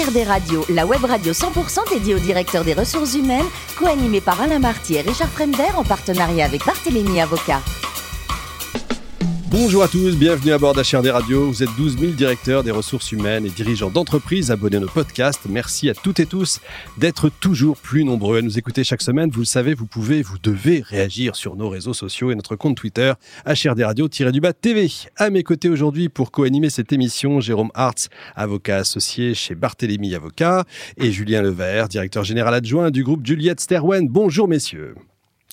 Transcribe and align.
HRD 0.00 0.26
Radio, 0.26 0.64
la 0.70 0.86
web 0.86 1.04
radio 1.04 1.32
100% 1.32 1.90
dédiée 1.90 2.14
au 2.14 2.18
directeur 2.18 2.64
des 2.64 2.72
ressources 2.72 3.14
humaines, 3.14 3.44
co-animée 3.76 4.22
par 4.22 4.40
Alain 4.40 4.58
Marty 4.58 4.94
et 4.94 5.02
Richard 5.02 5.28
Fremder 5.28 5.74
en 5.76 5.84
partenariat 5.84 6.46
avec 6.46 6.64
Barthélémy 6.64 7.20
Avocat. 7.20 7.60
Bonjour 9.50 9.82
à 9.82 9.88
tous, 9.88 10.16
bienvenue 10.16 10.52
à 10.52 10.58
bord 10.58 10.74
d'HRD 10.74 11.08
Radio. 11.08 11.48
Vous 11.48 11.64
êtes 11.64 11.74
12 11.76 11.98
000 11.98 12.12
directeurs 12.12 12.62
des 12.62 12.70
ressources 12.70 13.10
humaines 13.10 13.44
et 13.44 13.50
dirigeants 13.50 13.90
d'entreprises 13.90 14.52
abonnés 14.52 14.76
à 14.76 14.80
nos 14.80 14.86
podcasts. 14.86 15.46
Merci 15.48 15.90
à 15.90 15.94
toutes 15.94 16.20
et 16.20 16.26
tous 16.26 16.60
d'être 16.98 17.28
toujours 17.28 17.76
plus 17.76 18.04
nombreux 18.04 18.38
à 18.38 18.42
nous 18.42 18.60
écouter 18.60 18.84
chaque 18.84 19.02
semaine. 19.02 19.28
Vous 19.28 19.40
le 19.40 19.46
savez, 19.46 19.74
vous 19.74 19.86
pouvez, 19.86 20.22
vous 20.22 20.38
devez 20.40 20.84
réagir 20.86 21.34
sur 21.34 21.56
nos 21.56 21.68
réseaux 21.68 21.94
sociaux 21.94 22.30
et 22.30 22.36
notre 22.36 22.54
compte 22.54 22.76
Twitter 22.76 23.12
HRD 23.44 23.82
Radio-du-bas 23.82 24.52
TV. 24.52 24.88
À 25.16 25.30
mes 25.30 25.42
côtés 25.42 25.68
aujourd'hui 25.68 26.08
pour 26.08 26.30
co-animer 26.30 26.70
cette 26.70 26.92
émission, 26.92 27.40
Jérôme 27.40 27.72
Hartz, 27.74 28.08
avocat 28.36 28.76
associé 28.76 29.34
chez 29.34 29.56
Barthélémy 29.56 30.14
Avocat 30.14 30.64
et 30.96 31.10
Julien 31.10 31.42
Levert, 31.42 31.88
directeur 31.88 32.22
général 32.22 32.54
adjoint 32.54 32.92
du 32.92 33.02
groupe 33.02 33.26
Juliette 33.26 33.58
Sterwen. 33.58 34.06
Bonjour 34.08 34.46
messieurs. 34.46 34.94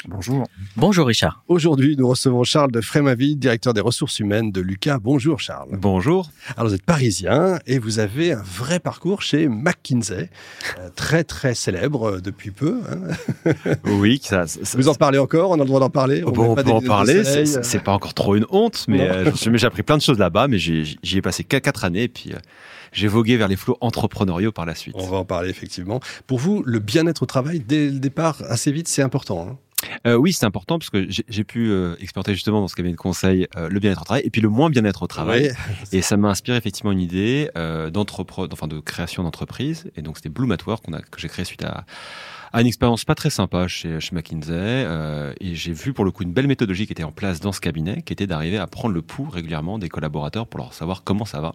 Bonjour. 0.06 0.44
Bonjour 0.76 1.08
Richard. 1.08 1.44
Aujourd'hui, 1.48 1.96
nous 1.98 2.08
recevons 2.08 2.44
Charles 2.44 2.72
de 2.72 2.82
Frémaville, 2.82 3.38
directeur 3.38 3.74
des 3.74 3.82
ressources 3.82 4.20
humaines 4.20 4.52
de 4.52 4.62
Lucas. 4.62 5.00
Bonjour 5.00 5.40
Charles. 5.40 5.70
Bonjour. 5.72 6.30
Alors 6.56 6.70
vous 6.70 6.76
êtes 6.76 6.84
parisien 6.84 7.60
et 7.66 7.80
vous 7.80 7.98
avez 7.98 8.32
un 8.34 8.42
vrai 8.44 8.80
parcours 8.80 9.24
chez 9.24 9.48
McKinsey, 9.48 10.30
euh, 10.78 10.90
très 10.96 11.24
très 11.24 11.56
célèbre 11.56 12.10
euh, 12.10 12.22
depuis 12.22 12.52
peu. 12.52 12.80
Hein. 12.90 13.54
oui, 13.86 14.20
ça, 14.24 14.46
Vous 14.76 14.88
en 14.88 14.94
parlez 14.94 15.18
encore? 15.18 15.50
On 15.50 15.56
a 15.56 15.58
le 15.58 15.66
droit 15.66 15.80
d'en 15.80 15.90
parler? 15.90 16.24
On, 16.24 16.30
on 16.30 16.56
peut 16.56 16.72
en 16.72 16.82
parler, 16.82 17.24
c'est 17.24 17.84
pas 17.84 17.94
encore 17.94 18.14
trop 18.14 18.36
une 18.36 18.46
honte, 18.52 18.86
mais 18.88 19.02
euh, 19.02 19.32
j'ai 19.34 19.68
appris 19.68 19.84
plein 19.84 19.98
de 19.98 20.04
choses 20.04 20.20
là-bas, 20.20 20.48
mais 20.48 20.60
j'y 20.60 20.98
ai 21.16 21.22
passé 21.22 21.44
quatre 21.44 21.86
années 21.86 22.04
et 22.04 22.08
puis 22.08 22.34
j'ai 22.92 23.08
vogué 23.08 23.36
vers 23.36 23.48
les 23.48 23.56
flots 23.56 23.78
entrepreneuriaux 23.82 24.52
par 24.52 24.66
la 24.66 24.76
suite. 24.76 24.96
On 24.98 25.08
va 25.08 25.18
en 25.18 25.26
parler 25.26 25.50
effectivement. 25.50 26.00
Pour 26.28 26.38
vous, 26.38 26.64
le 26.66 26.80
bien-être 26.80 27.24
au 27.24 27.26
travail, 27.26 27.60
dès 27.60 27.90
le 27.90 28.00
départ, 28.00 28.44
assez 28.48 28.72
vite, 28.72 28.88
c'est 28.88 29.02
important. 29.02 29.48
Hein 29.50 29.58
euh, 30.06 30.16
oui, 30.16 30.34
c'est 30.34 30.46
important 30.46 30.80
parce 30.80 30.90
que 30.90 31.08
j'ai 31.08 31.44
pu 31.44 31.70
euh, 31.70 31.96
expérimenter 32.00 32.34
justement 32.34 32.62
dans 32.62 32.68
ce 32.68 32.76
cabinet 32.76 32.94
de 32.94 33.00
conseil 33.00 33.48
euh, 33.56 33.70
le 33.70 33.80
bien-être 33.80 34.02
au 34.02 34.06
travail 34.06 34.24
et 34.26 34.30
puis 34.30 34.42
le 34.42 34.50
moins 34.50 34.70
bien-être 34.70 35.04
au 35.04 35.08
travail. 35.08 35.52
et 35.92 36.02
ça 36.02 36.18
m'a 36.18 36.30
inspiré 36.30 36.58
effectivement 36.58 36.92
une 36.92 37.00
idée 37.00 37.50
euh, 37.56 37.92
enfin 38.52 38.68
de 38.68 38.80
création 38.80 39.24
d'entreprise. 39.24 39.90
Et 39.96 40.02
donc 40.02 40.18
c'était 40.18 40.30
at 40.52 40.58
Work 40.66 40.86
que 41.12 41.20
j'ai 41.20 41.28
créé 41.28 41.46
suite 41.46 41.64
à 41.64 41.86
à 42.54 42.62
une 42.62 42.68
expérience 42.68 43.06
pas 43.06 43.16
très 43.16 43.30
sympa 43.30 43.68
chez, 43.68 44.00
chez 44.00 44.16
McKinsey. 44.16 44.52
Euh, 44.52 45.34
et 45.40 45.56
j'ai 45.56 45.74
vu 45.74 45.94
pour 45.94 46.06
le 46.06 46.12
coup 46.12 46.24
une 46.24 46.34
belle 46.34 46.48
méthodologie 46.48 46.86
qui 46.86 46.94
était 46.94 47.04
en 47.04 47.12
place 47.12 47.40
dans 47.40 47.52
ce 47.52 47.60
cabinet, 47.60 48.02
qui 48.02 48.14
était 48.14 48.28
d'arriver 48.28 48.58
à 48.58 48.68
prendre 48.68 48.94
le 48.94 49.02
pouls 49.02 49.30
régulièrement 49.30 49.80
des 49.80 49.90
collaborateurs 49.90 50.48
pour 50.48 50.60
leur 50.60 50.74
savoir 50.74 51.04
comment 51.04 51.26
ça 51.26 51.42
va. 51.42 51.54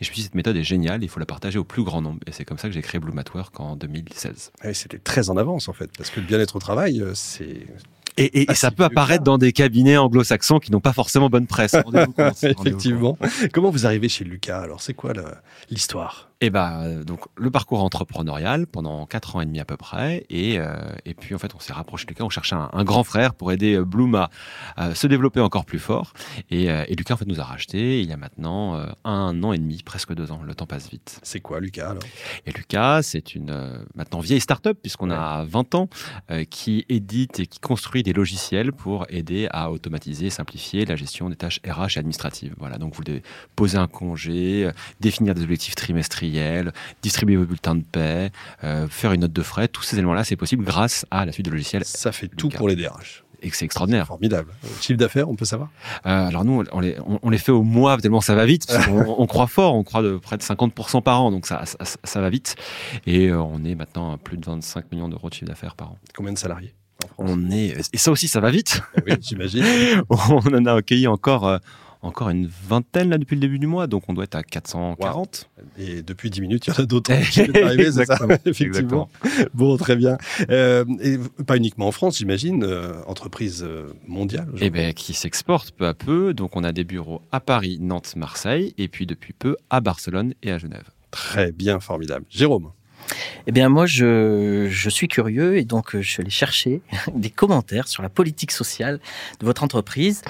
Et 0.00 0.04
je 0.04 0.10
me 0.10 0.14
suis 0.14 0.16
dit, 0.16 0.22
cette 0.22 0.34
méthode 0.34 0.56
est 0.56 0.64
géniale, 0.64 1.02
il 1.02 1.08
faut 1.08 1.20
la 1.20 1.26
partager 1.26 1.58
au 1.58 1.64
plus 1.64 1.82
grand 1.82 2.02
nombre. 2.02 2.20
Et 2.26 2.32
c'est 2.32 2.44
comme 2.44 2.58
ça 2.58 2.68
que 2.68 2.74
j'ai 2.74 2.82
créé 2.82 3.00
Blue 3.00 3.12
At 3.18 3.34
Work 3.34 3.58
en 3.60 3.76
2016. 3.76 4.52
C'était 4.72 4.98
très 4.98 5.30
en 5.30 5.36
avance 5.36 5.68
en 5.68 5.72
fait, 5.72 5.90
parce 5.96 6.10
que 6.10 6.20
le 6.20 6.26
bien-être 6.26 6.56
au 6.56 6.60
travail, 6.60 7.00
euh, 7.00 7.12
c'est 7.14 7.66
et, 8.16 8.48
et, 8.48 8.54
ça 8.54 8.70
peut 8.70 8.84
apparaître 8.84 9.24
dans 9.24 9.38
des 9.38 9.52
cabinets 9.52 9.96
anglo-saxons 9.96 10.60
qui 10.60 10.70
n'ont 10.70 10.80
pas 10.80 10.92
forcément 10.92 11.28
bonne 11.28 11.48
presse. 11.48 11.74
Effectivement. 12.42 13.18
Comment 13.52 13.70
vous 13.70 13.86
arrivez 13.86 14.08
chez 14.08 14.24
Lucas? 14.24 14.60
Alors, 14.60 14.80
c'est 14.80 14.94
quoi 14.94 15.12
l'histoire? 15.68 16.30
Et 16.44 16.48
eh 16.48 16.50
bah, 16.50 16.80
euh, 16.82 17.04
donc 17.04 17.20
le 17.36 17.50
parcours 17.50 17.82
entrepreneurial 17.82 18.66
pendant 18.66 19.06
quatre 19.06 19.34
ans 19.34 19.40
et 19.40 19.46
demi 19.46 19.60
à 19.60 19.64
peu 19.64 19.78
près, 19.78 20.26
et, 20.28 20.58
euh, 20.58 20.74
et 21.06 21.14
puis 21.14 21.34
en 21.34 21.38
fait 21.38 21.54
on 21.54 21.58
s'est 21.58 21.72
rapproché 21.72 22.04
de 22.04 22.10
Lucas, 22.10 22.22
on 22.22 22.28
cherchait 22.28 22.54
un, 22.54 22.84
grand 22.84 23.02
frère 23.02 23.32
pour 23.32 23.50
aider 23.50 23.76
euh, 23.76 23.84
Bloom 23.86 24.26
à 24.76 24.94
se 24.94 25.06
développer 25.06 25.40
encore 25.40 25.64
plus 25.64 25.78
fort, 25.78 26.12
et, 26.50 26.64
et, 26.64 26.94
Lucas 26.96 27.14
en 27.14 27.16
fait 27.16 27.26
nous 27.26 27.40
a 27.40 27.44
racheté 27.44 28.02
il 28.02 28.08
y 28.10 28.12
a 28.12 28.18
maintenant 28.18 28.78
un 29.04 29.42
an 29.42 29.54
et 29.54 29.58
demi, 29.58 29.82
presque 29.82 30.12
deux 30.12 30.32
ans. 30.32 30.42
Le 30.42 30.54
temps 30.54 30.66
passe 30.66 30.90
vite. 30.90 31.18
C'est 31.22 31.40
quoi 31.40 31.60
Lucas 31.60 31.90
alors? 31.90 32.02
Et 32.44 32.52
Lucas, 32.52 33.02
c'est 33.02 33.34
une 33.34 33.84
maintenant 33.94 34.20
vieille 34.20 34.40
start-up 34.40 34.78
puisqu'on 34.82 35.10
a 35.10 35.44
20 35.44 35.74
ans, 35.74 35.88
qui 36.50 36.84
édite 36.90 37.40
et 37.40 37.46
qui 37.46 37.58
construit 37.60 38.02
des 38.02 38.12
logiciels 38.12 38.72
pour 38.72 39.06
aider 39.08 39.48
à 39.50 39.70
automatiser, 39.70 40.28
simplifier 40.28 40.84
la 40.84 40.96
gestion 40.96 41.30
des 41.30 41.36
tâches 41.36 41.60
RH 41.66 41.96
et 41.96 41.98
administratives. 41.98 42.54
Voilà, 42.58 42.76
donc 42.76 42.94
vous 42.94 43.04
devez 43.04 43.22
poser 43.56 43.78
un 43.78 43.88
congé, 43.88 44.70
définir 45.00 45.34
des 45.34 45.42
objectifs 45.42 45.74
trimestriels 45.74 46.33
distribuer 47.02 47.36
vos 47.36 47.44
bulletins 47.44 47.74
de 47.74 47.84
paix, 47.84 48.30
euh, 48.62 48.86
faire 48.88 49.12
une 49.12 49.22
note 49.22 49.32
de 49.32 49.42
frais. 49.42 49.68
Tous 49.68 49.82
ces 49.82 49.96
éléments-là, 49.96 50.24
c'est 50.24 50.36
possible 50.36 50.64
grâce 50.64 51.06
à 51.10 51.24
la 51.24 51.32
suite 51.32 51.46
de 51.46 51.50
logiciels. 51.50 51.84
Ça 51.84 52.12
fait 52.12 52.28
tout 52.28 52.48
pour 52.48 52.68
les 52.68 52.76
DRH 52.76 53.24
et 53.44 53.50
c'est 53.52 53.64
extraordinaire. 53.64 54.06
Formidable. 54.06 54.52
Chiffre 54.80 54.98
d'affaires, 54.98 55.28
on 55.28 55.36
peut 55.36 55.44
savoir? 55.44 55.68
Euh, 56.06 56.28
Alors 56.28 56.44
nous, 56.44 56.64
on 56.72 56.80
les, 56.80 56.96
on, 57.22 57.30
les, 57.30 57.38
fait 57.38 57.52
au 57.52 57.62
mois 57.62 57.96
tellement 57.98 58.20
ça 58.20 58.34
va 58.34 58.46
vite. 58.46 58.66
on, 58.90 59.16
on, 59.18 59.26
croit 59.26 59.46
fort, 59.46 59.74
on 59.74 59.84
croit 59.84 60.02
de 60.02 60.16
près 60.16 60.36
de 60.36 60.42
50% 60.42 61.02
par 61.02 61.22
an, 61.22 61.30
donc 61.30 61.46
ça, 61.46 61.64
ça, 61.64 62.20
va 62.20 62.30
vite. 62.30 62.56
Et 63.06 63.28
euh, 63.28 63.40
on 63.40 63.64
est 63.64 63.74
maintenant 63.74 64.14
à 64.14 64.18
plus 64.18 64.38
de 64.38 64.46
25 64.46 64.90
millions 64.90 65.08
d'euros 65.08 65.28
de 65.28 65.34
chiffre 65.34 65.46
d'affaires 65.46 65.74
par 65.74 65.92
an. 65.92 65.98
Combien 66.16 66.32
de 66.32 66.38
salariés 66.38 66.74
on 67.18 67.50
est 67.50 67.76
et 67.92 67.98
ça 67.98 68.10
aussi 68.10 68.28
ça 68.28 68.40
va 68.40 68.50
vite. 68.50 68.80
Oui, 69.06 69.12
j'imagine. 69.20 69.64
on 70.08 70.38
en 70.38 70.64
a 70.64 70.74
accueilli 70.74 71.06
encore 71.06 71.60
encore 72.04 72.28
une 72.28 72.46
vingtaine 72.46 73.08
là 73.10 73.18
depuis 73.18 73.34
le 73.34 73.40
début 73.40 73.58
du 73.58 73.66
mois, 73.66 73.86
donc 73.86 74.04
on 74.08 74.12
doit 74.12 74.24
être 74.24 74.34
à 74.34 74.42
440. 74.42 75.48
Et 75.78 76.02
depuis 76.02 76.30
10 76.30 76.40
minutes, 76.42 76.66
il 76.66 76.74
y 76.74 76.76
en 76.76 76.82
a 76.82 76.86
d'autres 76.86 77.14
qui 77.30 77.40
arriver, 77.58 77.90
c'est 77.90 78.04
ça 78.04 78.18
Effectivement. 78.44 79.08
Bon, 79.54 79.76
très 79.76 79.96
bien. 79.96 80.18
Euh, 80.50 80.84
et 81.00 81.18
pas 81.44 81.56
uniquement 81.56 81.88
en 81.88 81.92
France, 81.92 82.18
j'imagine, 82.18 82.64
euh, 82.64 82.92
entreprise 83.06 83.64
euh, 83.66 83.92
mondiale. 84.06 84.48
Eh 84.60 84.70
bien, 84.70 84.92
qui 84.92 85.14
s'exporte 85.14 85.72
peu 85.72 85.86
à 85.86 85.94
peu. 85.94 86.34
Donc 86.34 86.56
on 86.56 86.64
a 86.64 86.72
des 86.72 86.84
bureaux 86.84 87.22
à 87.32 87.40
Paris, 87.40 87.78
Nantes, 87.80 88.14
Marseille, 88.16 88.74
et 88.78 88.88
puis 88.88 89.06
depuis 89.06 89.32
peu 89.32 89.56
à 89.70 89.80
Barcelone 89.80 90.34
et 90.42 90.52
à 90.52 90.58
Genève. 90.58 90.90
Très 91.10 91.52
bien, 91.52 91.80
formidable. 91.80 92.26
Jérôme 92.28 92.72
eh 93.46 93.52
bien, 93.52 93.68
moi, 93.68 93.86
je, 93.86 94.68
je, 94.70 94.90
suis 94.90 95.08
curieux 95.08 95.56
et 95.56 95.64
donc 95.64 95.96
je 95.96 96.08
suis 96.08 96.20
allé 96.20 96.30
chercher 96.30 96.80
des 97.14 97.30
commentaires 97.30 97.88
sur 97.88 98.02
la 98.02 98.08
politique 98.08 98.50
sociale 98.50 99.00
de 99.40 99.46
votre 99.46 99.62
entreprise 99.62 100.22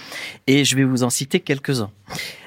et 0.47 0.65
je 0.65 0.77
vais 0.77 0.85
vous 0.85 1.03
en 1.03 1.11
citer 1.11 1.41
quelques-uns. 1.41 1.91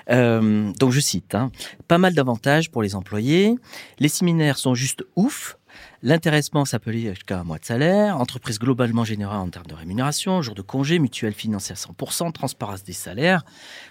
Euh, 0.10 0.72
donc, 0.80 0.92
je 0.92 1.00
cite 1.00 1.36
hein, 1.36 1.52
pas 1.88 1.98
mal 1.98 2.14
d'avantages 2.14 2.72
pour 2.72 2.82
les 2.82 2.96
employés. 2.96 3.56
Les 4.00 4.10
séminaires 4.10 4.58
sont 4.58 4.76
juste 4.76 5.04
ouf. 5.16 5.58
L'intéressement 6.04 6.64
s'appelait 6.64 7.10
jusqu'à 7.16 7.40
un 7.40 7.44
mois 7.44 7.58
de 7.58 7.66
salaire, 7.66 8.18
entreprise 8.18 8.60
globalement 8.60 9.04
générale 9.04 9.40
en 9.40 9.50
termes 9.50 9.66
de 9.66 9.74
rémunération, 9.74 10.42
jour 10.44 10.54
de 10.54 10.62
congé, 10.62 11.00
mutuelle 11.00 11.34
financée 11.34 11.74
à 11.74 11.76
100%, 11.76 12.32
transparence 12.32 12.84
des 12.84 12.94
salaires. 12.94 13.44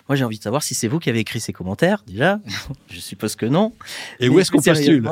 Moi, 0.08 0.14
j'ai 0.14 0.24
envie 0.24 0.38
de 0.38 0.42
savoir 0.42 0.62
si 0.62 0.74
c'est 0.74 0.86
vous 0.86 1.00
qui 1.00 1.10
avez 1.10 1.18
écrit 1.18 1.40
ces 1.40 1.52
commentaires, 1.52 2.04
déjà. 2.06 2.38
Je 2.88 3.00
suppose 3.00 3.34
que 3.34 3.46
non. 3.46 3.72
Et 4.20 4.28
où 4.28 4.38
est-ce 4.38 4.52
qu'on 4.52 4.62
postule 4.62 5.08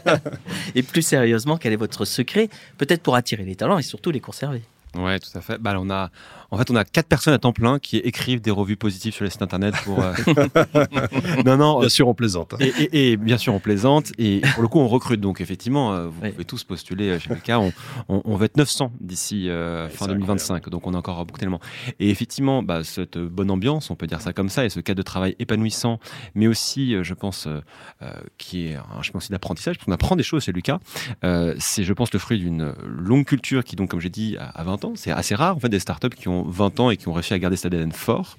Et 0.74 0.82
plus 0.82 1.02
sérieusement, 1.02 1.56
quel 1.56 1.72
est 1.72 1.76
votre 1.76 2.04
secret 2.04 2.50
Peut-être 2.76 3.02
pour 3.02 3.14
attirer 3.14 3.44
les 3.44 3.56
talents 3.56 3.78
et 3.78 3.82
surtout 3.82 4.10
les 4.10 4.20
conserver? 4.20 4.62
Ouais, 4.96 5.18
tout 5.18 5.30
à 5.36 5.40
fait. 5.40 5.58
Bah, 5.58 5.74
on 5.78 5.90
a, 5.90 6.10
en 6.50 6.56
fait, 6.56 6.70
on 6.70 6.76
a 6.76 6.84
quatre 6.84 7.08
personnes 7.08 7.34
à 7.34 7.38
temps 7.38 7.52
plein 7.52 7.78
qui 7.78 7.98
écrivent 7.98 8.40
des 8.40 8.50
revues 8.50 8.76
positives 8.76 9.12
sur 9.12 9.24
les 9.24 9.30
sites 9.30 9.42
internet 9.42 9.74
pour. 9.84 10.00
Euh, 10.02 10.14
non, 11.44 11.56
non. 11.58 11.80
Bien 11.80 11.88
sûr, 11.88 12.08
on 12.08 12.14
plaisante. 12.14 12.54
Et, 12.58 12.68
et, 12.68 13.12
et, 13.12 13.16
bien 13.16 13.36
sûr, 13.36 13.52
on 13.52 13.60
plaisante. 13.60 14.12
Et 14.18 14.40
pour 14.54 14.62
le 14.62 14.68
coup, 14.68 14.78
on 14.78 14.88
recrute. 14.88 15.20
Donc, 15.20 15.40
effectivement, 15.40 15.92
euh, 15.92 16.08
vous 16.08 16.20
pouvez 16.20 16.44
tous 16.44 16.64
postuler 16.64 17.10
euh, 17.10 17.18
chez 17.18 17.34
Lucas. 17.34 17.58
On, 17.58 17.72
on, 18.08 18.22
on, 18.24 18.36
va 18.36 18.46
être 18.46 18.56
900 18.56 18.92
d'ici 19.00 19.48
fin 19.90 20.06
2025. 20.06 20.68
Donc, 20.70 20.86
on 20.86 20.94
a 20.94 20.98
encore 20.98 21.24
beaucoup 21.26 21.38
d'éléments. 21.38 21.60
Et 22.00 22.08
effectivement, 22.08 22.62
bah, 22.62 22.82
cette 22.82 23.18
bonne 23.18 23.50
ambiance, 23.50 23.90
on 23.90 23.94
peut 23.94 24.06
dire 24.06 24.22
ça 24.22 24.32
comme 24.32 24.48
ça, 24.48 24.64
et 24.64 24.70
ce 24.70 24.80
cadre 24.80 24.98
de 24.98 25.02
travail 25.02 25.36
épanouissant, 25.38 26.00
mais 26.34 26.46
aussi, 26.46 26.96
je 27.02 27.14
pense, 27.14 27.46
qui 28.38 28.68
est 28.68 28.76
un 28.76 29.02
chemin 29.02 29.18
aussi 29.18 29.30
d'apprentissage, 29.30 29.76
parce 29.76 29.84
qu'on 29.84 29.92
apprend 29.92 30.16
des 30.16 30.22
choses 30.22 30.44
chez 30.44 30.52
Lucas. 30.52 30.78
c'est, 31.58 31.84
je 31.84 31.92
pense, 31.92 32.12
le 32.12 32.18
fruit 32.18 32.38
d'une 32.38 32.72
longue 32.86 33.26
culture 33.26 33.64
qui, 33.64 33.76
donc, 33.76 33.90
comme 33.90 34.00
j'ai 34.00 34.08
dit, 34.08 34.36
à 34.38 34.62
20 34.64 34.77
C'est 34.94 35.10
assez 35.10 35.34
rare, 35.34 35.56
en 35.56 35.60
fait, 35.60 35.68
des 35.68 35.78
startups 35.78 36.10
qui 36.10 36.28
ont 36.28 36.42
20 36.42 36.80
ans 36.80 36.90
et 36.90 36.96
qui 36.96 37.08
ont 37.08 37.12
réussi 37.12 37.34
à 37.34 37.38
garder 37.38 37.56
cet 37.56 37.72
ADN 37.72 37.92
fort. 37.92 38.36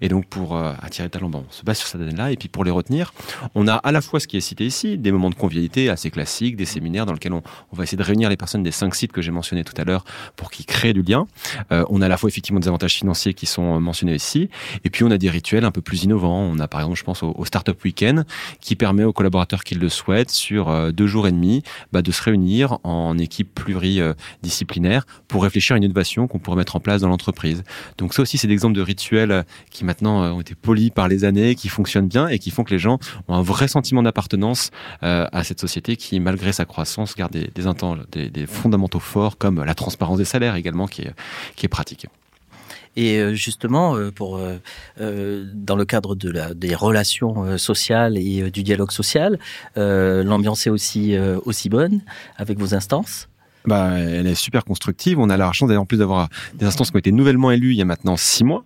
Et 0.00 0.08
donc, 0.08 0.26
pour 0.26 0.56
euh, 0.56 0.72
attirer 0.80 1.06
les 1.06 1.10
talents, 1.10 1.28
bon, 1.28 1.44
on 1.48 1.52
se 1.52 1.62
base 1.62 1.78
sur 1.78 1.88
cet 1.88 2.00
ADN-là. 2.00 2.32
Et 2.32 2.36
puis, 2.36 2.48
pour 2.48 2.64
les 2.64 2.70
retenir, 2.70 3.12
on 3.54 3.68
a 3.68 3.74
à 3.74 3.92
la 3.92 4.00
fois 4.00 4.20
ce 4.20 4.26
qui 4.26 4.36
est 4.36 4.40
cité 4.40 4.66
ici, 4.66 4.98
des 4.98 5.12
moments 5.12 5.30
de 5.30 5.34
convivialité 5.34 5.88
assez 5.88 6.10
classiques, 6.10 6.56
des 6.56 6.64
séminaires 6.64 7.06
dans 7.06 7.12
lesquels 7.12 7.32
on, 7.32 7.42
va 7.72 7.82
essayer 7.82 7.98
de 7.98 8.02
réunir 8.02 8.28
les 8.28 8.36
personnes 8.36 8.62
des 8.62 8.70
cinq 8.70 8.94
sites 8.94 9.12
que 9.12 9.20
j'ai 9.20 9.30
mentionnés 9.30 9.64
tout 9.64 9.74
à 9.76 9.84
l'heure 9.84 10.04
pour 10.36 10.50
qu'ils 10.50 10.66
créent 10.66 10.92
du 10.92 11.02
lien. 11.02 11.26
Euh, 11.72 11.84
on 11.88 12.00
a 12.02 12.06
à 12.06 12.08
la 12.08 12.16
fois 12.16 12.28
effectivement 12.28 12.60
des 12.60 12.68
avantages 12.68 12.94
financiers 12.94 13.34
qui 13.34 13.46
sont 13.46 13.80
mentionnés 13.80 14.14
ici. 14.14 14.48
Et 14.84 14.90
puis, 14.90 15.04
on 15.04 15.10
a 15.10 15.18
des 15.18 15.30
rituels 15.30 15.64
un 15.64 15.70
peu 15.70 15.80
plus 15.80 16.04
innovants. 16.04 16.40
On 16.40 16.58
a 16.58 16.68
par 16.68 16.80
exemple, 16.80 16.98
je 16.98 17.04
pense, 17.04 17.22
au, 17.22 17.44
Startup 17.44 17.76
Weekend 17.84 18.24
qui 18.60 18.74
permet 18.74 19.04
aux 19.04 19.12
collaborateurs 19.12 19.64
qui 19.64 19.74
le 19.74 19.88
souhaitent 19.88 20.30
sur 20.30 20.68
euh, 20.68 20.92
deux 20.92 21.06
jours 21.06 21.26
et 21.26 21.32
demi 21.32 21.62
bah, 21.92 22.02
de 22.02 22.10
se 22.10 22.22
réunir 22.22 22.78
en 22.84 23.18
équipe 23.18 23.54
pluridisciplinaire 23.54 25.06
pour 25.28 25.42
réfléchir 25.42 25.73
une 25.76 25.84
innovation 25.84 26.26
qu'on 26.26 26.38
pourrait 26.38 26.56
mettre 26.56 26.76
en 26.76 26.80
place 26.80 27.00
dans 27.00 27.08
l'entreprise 27.08 27.62
donc 27.98 28.14
ça 28.14 28.22
aussi, 28.22 28.38
c'est 28.38 28.46
des 28.46 28.52
exemples 28.52 28.76
de 28.76 28.82
rituels 28.82 29.30
euh, 29.30 29.42
qui 29.70 29.84
maintenant 29.84 30.22
euh, 30.22 30.30
ont 30.30 30.40
été 30.40 30.54
polis 30.54 30.90
par 30.90 31.08
les 31.08 31.24
années, 31.24 31.54
qui 31.54 31.68
fonctionnent 31.68 32.08
bien 32.08 32.28
et 32.28 32.38
qui 32.38 32.50
font 32.50 32.64
que 32.64 32.70
les 32.70 32.78
gens 32.78 32.98
ont 33.28 33.34
un 33.34 33.42
vrai 33.42 33.68
sentiment 33.68 34.02
d'appartenance 34.02 34.70
euh, 35.02 35.26
à 35.32 35.44
cette 35.44 35.60
société 35.60 35.96
qui, 35.96 36.20
malgré 36.20 36.52
sa 36.52 36.64
croissance, 36.64 37.14
garde 37.14 37.32
des, 37.32 38.46
fondamentaux 38.46 39.00
forts 39.00 39.38
comme 39.38 39.62
la 39.62 39.74
transparence 39.74 40.18
des 40.18 40.24
salaires 40.24 40.54
également, 40.56 40.86
qui 40.86 41.02
est, 41.02 41.12
qui 41.56 41.66
est 41.66 41.68
pratique. 41.68 42.06
Et 42.96 43.34
justement, 43.34 43.96
pour 44.14 44.38
dans 44.98 45.76
le 45.76 45.84
cadre 45.84 46.14
des 46.14 46.74
relations 46.76 47.58
sociales 47.58 48.16
et 48.16 48.50
du 48.52 48.62
dialogue 48.62 48.92
social, 48.92 49.38
l'ambiance 49.74 50.66
est 50.68 50.70
aussi 50.70 51.68
bonne 51.68 52.02
avec 52.36 52.58
vos 52.58 52.74
instances? 52.74 53.28
Bah, 53.66 53.98
elle 53.98 54.26
est 54.26 54.34
super 54.34 54.64
constructive. 54.64 55.18
On 55.18 55.30
a 55.30 55.36
la 55.36 55.52
chance 55.52 55.70
en 55.70 55.86
plus 55.86 55.98
d'avoir 55.98 56.28
des 56.54 56.66
instances 56.66 56.90
qui 56.90 56.96
ont 56.96 56.98
été 56.98 57.12
nouvellement 57.12 57.50
élues 57.50 57.72
il 57.72 57.76
y 57.76 57.82
a 57.82 57.84
maintenant 57.84 58.16
six 58.16 58.44
mois. 58.44 58.64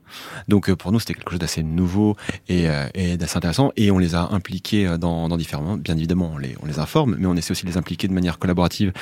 Donc 0.48 0.68
euh, 0.68 0.76
pour 0.76 0.92
nous, 0.92 1.00
c'était 1.00 1.14
quelque 1.14 1.30
chose 1.30 1.38
d'assez 1.38 1.62
nouveau 1.62 2.16
et, 2.48 2.68
euh, 2.68 2.86
et 2.94 3.16
d'assez 3.16 3.36
intéressant. 3.36 3.72
Et 3.76 3.90
on 3.90 3.98
les 3.98 4.14
a 4.14 4.28
impliqués 4.32 4.86
euh, 4.86 4.98
dans, 4.98 5.28
dans 5.28 5.36
différents. 5.36 5.76
Bien 5.76 5.96
évidemment, 5.96 6.32
on 6.34 6.38
les, 6.38 6.56
on 6.62 6.66
les 6.66 6.78
informe, 6.78 7.16
mais 7.18 7.26
on 7.26 7.34
essaie 7.36 7.52
aussi 7.52 7.64
de 7.64 7.70
les 7.70 7.76
impliquer 7.76 8.08
de 8.08 8.12
manière 8.12 8.38
collaborative 8.38 8.92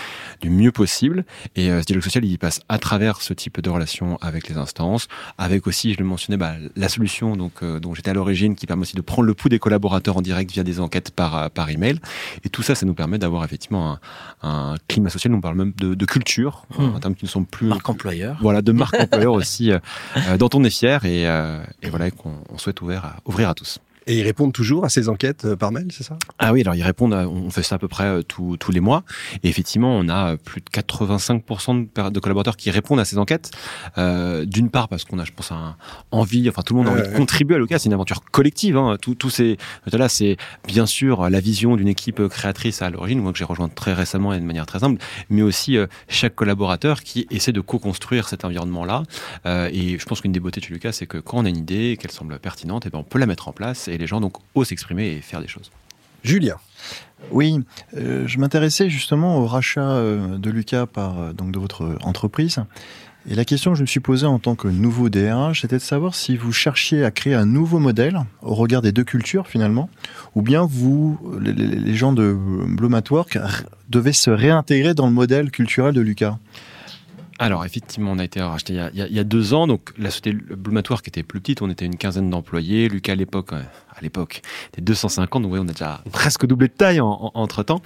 du 0.41 0.51
mieux 0.51 0.73
possible. 0.73 1.25
Et 1.55 1.69
ce 1.69 1.85
dialogue 1.85 2.05
social, 2.05 2.25
il 2.25 2.39
passe 2.39 2.61
à 2.69 2.79
travers 2.79 3.23
ce 3.23 3.33
type 3.33 3.61
de 3.61 3.71
relation 3.71 4.19
avec 4.21 4.49
les 4.49 4.57
instances, 4.57 5.09
avec 5.39 5.67
aussi, 5.67 5.95
je 5.95 5.99
le 5.99 6.05
mentionnais, 6.05 6.37
bah, 6.37 6.55
la 6.77 6.89
solution 6.89 7.37
donc 7.37 7.65
dont 7.65 7.95
j'étais 7.95 8.11
à 8.11 8.15
l'origine, 8.15 8.55
qui 8.55 8.67
permet 8.67 8.83
aussi 8.83 8.97
de 8.97 9.01
prendre 9.01 9.27
le 9.27 9.35
pouls 9.35 9.49
des 9.49 9.59
collaborateurs 9.59 10.17
en 10.17 10.23
direct 10.23 10.51
via 10.51 10.63
des 10.63 10.81
enquêtes 10.81 11.11
par 11.11 11.51
par 11.51 11.71
email. 11.71 12.01
Et 12.45 12.49
tout 12.49 12.63
ça, 12.63 12.75
ça 12.75 12.87
nous 12.87 12.95
permet 12.95 13.19
d'avoir 13.19 13.45
effectivement 13.45 13.93
un, 13.93 14.01
un 14.43 14.75
climat 14.89 15.11
social. 15.11 15.33
On 15.35 15.41
parle 15.41 15.57
même 15.57 15.73
de 15.77 15.86
de, 15.95 16.05
culture, 16.07 16.65
hmm. 16.79 16.95
en 16.95 17.01
termes 17.01 17.15
qui 17.15 17.25
ne 17.25 17.31
sont 17.31 17.45
plus 17.45 17.67
marque 17.67 17.89
employeur. 17.89 18.37
Voilà, 18.41 18.63
de 18.63 18.73
marque 18.73 18.95
employeur 19.01 19.33
aussi, 19.33 19.73
euh, 19.73 19.79
euh, 20.17 20.37
dont 20.37 20.51
on 20.55 20.65
est 20.65 20.71
fier 20.71 21.05
et, 21.05 21.27
euh, 21.27 21.63
et 21.83 21.91
voilà 21.91 22.11
qu'on 22.11 22.59
souhaite 22.59 22.81
à, 22.83 23.17
ouvrir 23.25 23.49
à 23.49 23.55
tous. 23.55 23.79
Et 24.07 24.19
ils 24.19 24.23
répondent 24.23 24.53
toujours 24.53 24.85
à 24.85 24.89
ces 24.89 25.09
enquêtes 25.09 25.45
euh, 25.45 25.57
par 25.57 25.73
mail, 25.73 25.89
c'est 25.91 26.05
ça? 26.05 26.17
Ah 26.39 26.53
oui, 26.53 26.61
alors 26.61 26.75
ils 26.75 26.83
répondent, 26.83 27.15
on 27.15 27.51
fait 27.51 27.63
ça 27.63 27.77
à 27.77 27.79
peu 27.79 27.89
près 27.89 28.05
euh, 28.05 28.23
tous 28.23 28.71
les 28.71 28.81
mois. 28.81 29.05
Et 29.43 29.49
effectivement, 29.49 29.97
on 29.97 30.09
a 30.09 30.37
plus 30.37 30.61
de 30.61 30.71
85% 30.71 32.11
de, 32.13 32.21
collaborateurs 32.21 32.57
qui 32.57 32.71
répondent 32.71 33.01
à 33.01 33.05
ces 33.05 33.19
enquêtes. 33.19 33.51
Euh, 33.99 34.45
D'une 34.45 34.71
part 34.71 34.89
parce 34.89 35.05
qu'on 35.05 35.19
a, 35.19 35.25
je 35.25 35.33
pense, 35.33 35.53
un 35.53 35.77
envie, 36.11 36.49
enfin 36.49 36.63
tout 36.63 36.75
le 36.75 36.83
monde 36.83 36.89
a 36.89 36.93
envie 36.93 37.09
de 37.09 37.17
contribuer 37.17 37.57
à 37.57 37.59
l'OCA, 37.59 37.79
c'est 37.79 37.87
une 37.87 37.95
aventure 37.95 38.23
collective. 38.25 38.77
Hein. 38.77 38.97
Tous 39.01 39.31
ces 39.31 39.57
là, 39.93 40.09
c'est 40.09 40.37
bien 40.67 40.87
sûr 40.87 41.29
la 41.29 41.41
vision 41.41 41.77
d'une 41.77 41.89
équipe 41.89 42.29
créatrice 42.29 42.83
à 42.83 42.91
l'origine, 42.91 43.21
moi 43.21 43.33
que 43.33 43.39
j'ai 43.39 43.45
rejoint 43.45 43.69
très 43.69 43.93
récemment 43.93 44.33
et 44.33 44.41
de 44.41 44.45
manière 44.45 44.67
très 44.67 44.81
simple, 44.81 45.03
mais 45.31 45.43
aussi 45.43 45.77
euh, 45.77 45.87
chaque 46.09 46.35
collaborateur 46.35 47.03
qui 47.03 47.27
essaie 47.31 47.53
de 47.53 47.61
co-construire 47.61 48.29
cet 48.29 48.45
environnement-là. 48.45 49.03
Euh, 49.47 49.69
et 49.73 49.99
je 49.99 50.05
pense 50.05 50.21
qu'une 50.21 50.33
des 50.33 50.41
beautés 50.41 50.61
de 50.61 50.67
Lucas, 50.67 50.93
c'est 50.93 51.07
que 51.07 51.19
quand 51.19 51.39
on 51.39 51.45
a 51.45 51.49
une 51.49 51.57
idée, 51.57 51.97
qu'elle 52.01 52.11
semble 52.11 52.39
pertinente, 52.39 52.87
et 52.87 52.89
eh 52.89 52.91
ben 52.91 52.99
on 52.99 53.05
peut 53.05 53.19
la 53.19 53.27
mettre 53.27 53.49
en 53.49 53.53
place 53.53 53.89
et 53.89 53.96
les 53.99 54.07
gens 54.07 54.21
donc 54.21 54.35
osent 54.55 54.69
s'exprimer 54.69 55.09
et 55.09 55.21
faire 55.21 55.41
des 55.41 55.49
choses. 55.49 55.71
Julien. 56.25 56.57
Oui, 57.31 57.61
euh, 57.97 58.25
je 58.27 58.39
m'intéressais 58.39 58.91
justement 58.91 59.39
au 59.39 59.47
rachat 59.47 59.81
euh, 59.81 60.39
de 60.39 60.51
Lucas 60.51 60.87
par 60.87 61.19
euh, 61.19 61.33
donc 61.33 61.53
de 61.53 61.59
votre 61.59 61.97
entreprise. 62.03 62.59
Et 63.29 63.35
la 63.35 63.45
question 63.45 63.73
que 63.73 63.77
je 63.77 63.83
me 63.83 63.87
suis 63.87 64.01
posée 64.01 64.27
en 64.27 64.39
tant 64.39 64.55
que 64.55 64.69
nouveau 64.69 65.09
DRH, 65.09 65.63
c'était 65.63 65.79
de 65.79 65.83
savoir 65.83 66.15
si 66.15 66.37
vous 66.37 66.53
cherchiez 66.53 67.05
à 67.05 67.11
créer 67.11 67.35
un 67.35 67.47
nouveau 67.47 67.81
modèle 67.81 68.21
au 68.43 68.55
regard 68.55 68.83
des 68.83 68.93
deux 68.93 69.03
cultures 69.03 69.49
finalement, 69.49 69.91
ou 70.37 70.43
bien 70.43 70.65
vous, 70.65 71.19
les, 71.41 71.95
gens 71.97 72.13
de 72.13 72.33
Bloom 72.33 72.95
at 72.95 73.03
Work, 73.11 73.39
devaient 73.89 74.13
se 74.13 74.31
réintégrer 74.31 74.95
dans 74.95 75.07
le 75.07 75.13
modèle 75.13 75.51
culturel 75.51 75.93
de 75.93 76.01
Lucas. 76.01 76.39
Alors 77.39 77.65
effectivement, 77.67 78.13
on 78.13 78.19
a 78.19 78.25
été 78.25 78.41
racheté 78.41 78.73
il 78.95 79.15
y 79.15 79.19
a, 79.19 79.25
deux 79.25 79.53
ans. 79.53 79.67
Donc 79.67 79.93
la 79.99 80.11
société 80.11 80.33
Blumatoire 80.33 81.03
qui 81.03 81.11
était 81.11 81.23
plus 81.23 81.41
petite, 81.41 81.61
on 81.61 81.69
était 81.69 81.85
une 81.85 81.97
quinzaine 81.97 82.31
d'employés. 82.31 82.89
Lucas 82.89 83.13
à 83.13 83.17
l'époque, 83.17 83.53
euh, 83.53 83.63
à 83.95 84.01
l'époque, 84.01 84.41
était 84.69 84.81
250. 84.81 85.43
Donc 85.43 85.53
on 85.53 85.69
a 85.69 85.73
déjà 85.73 86.03
presque 86.13 86.47
doublé 86.47 86.69
de 86.69 86.73
taille 86.73 87.01
entre 87.01 87.63
temps. 87.63 87.83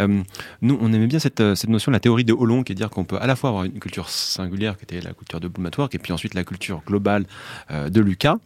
Euh, 0.00 0.22
nous, 0.60 0.78
on 0.82 0.92
aimait 0.92 1.06
bien 1.06 1.18
cette, 1.18 1.40
euh, 1.40 1.54
notion, 1.66 1.90
la 1.92 2.00
théorie 2.00 2.24
de 2.24 2.34
Hollon, 2.34 2.62
qui 2.62 2.72
est 2.72 2.74
de 2.74 2.80
dire 2.80 2.90
qu'on 2.90 3.04
peut 3.04 3.18
à 3.20 3.26
la 3.26 3.36
fois 3.36 3.48
avoir 3.48 3.64
une 3.64 3.78
culture 3.78 4.10
singulière, 4.10 4.76
qui 4.76 4.84
était 4.84 5.00
la 5.00 5.14
culture 5.14 5.40
de 5.40 5.48
Blumatoire, 5.48 5.88
et 5.92 5.98
puis 5.98 6.12
ensuite 6.12 6.34
la 6.34 6.44
culture 6.44 6.82
globale 6.86 7.26
de 7.70 8.00
Lucas. 8.00 8.36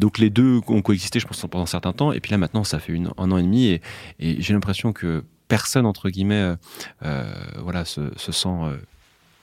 donc 0.00 0.18
les 0.18 0.30
deux 0.30 0.60
ont 0.66 0.82
coexisté, 0.82 1.20
je 1.20 1.26
pense, 1.26 1.40
pendant 1.42 1.64
un 1.64 1.66
certain 1.66 1.92
temps. 1.92 2.12
Et 2.12 2.20
puis 2.20 2.30
là 2.30 2.38
maintenant, 2.38 2.64
ça 2.64 2.78
fait 2.78 2.98
un 3.18 3.30
an 3.30 3.38
et 3.38 3.42
demi, 3.42 3.68
et, 3.68 3.80
j'ai 4.18 4.52
l'impression 4.52 4.92
que 4.92 5.24
personne 5.48 5.86
entre 5.86 6.10
guillemets, 6.10 6.54
voilà, 7.00 7.84
se 7.84 8.10
sent 8.16 8.48